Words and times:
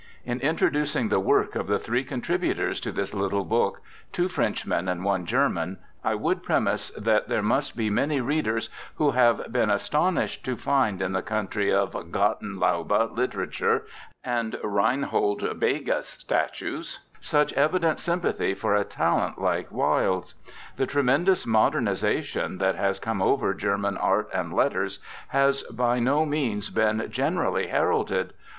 In 0.25 0.39
introducing 0.39 1.09
the 1.09 1.19
work 1.19 1.55
of 1.55 1.67
the 1.67 1.77
three 1.77 2.03
contributors 2.03 2.79
to 2.79 2.91
this 2.91 3.13
little 3.13 3.45
book, 3.45 3.81
two 4.11 4.27
Frenchmen 4.29 4.87
and 4.87 5.03
one 5.03 5.27
German, 5.27 5.77
I 6.03 6.15
would 6.15 6.41
premise 6.41 6.89
that 6.97 7.29
there 7.29 7.43
must 7.43 7.77
be 7.77 7.91
many 7.91 8.19
readers 8.19 8.71
who 8.95 9.11
have 9.11 9.53
been 9.53 9.69
astonished 9.69 10.43
to 10.45 10.57
find 10.57 11.03
in 11.03 11.11
the 11.11 11.21
country 11.21 11.71
of 11.71 11.91
Gartenlaube 12.11 13.15
literature 13.15 13.83
and 14.23 14.55
Rheinhold 14.63 15.43
Begas 15.59 16.05
statues 16.05 16.97
such 17.19 17.53
evident 17.53 17.99
sympathy 17.99 18.55
for 18.55 18.73
a 18.75 18.83
talent 18.83 19.39
like 19.39 19.71
Wilde's. 19.71 20.33
The 20.77 20.87
tremendous 20.87 21.45
modernisation 21.45 22.57
that 22.57 22.73
has 22.73 22.97
come 22.97 23.21
over 23.21 23.53
German 23.53 23.97
art 23.97 24.29
and 24.33 24.51
letters 24.51 24.97
has 25.27 25.61
by 25.61 25.99
no 25.99 26.25
means 26.25 26.71
been 26.71 27.05
generally 27.11 27.67
heralded. 27.67 28.33